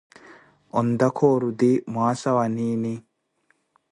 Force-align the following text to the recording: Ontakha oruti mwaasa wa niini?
Ontakha 0.81 1.23
oruti 1.35 1.71
mwaasa 1.93 2.29
wa 2.39 2.45
niini? 2.57 2.93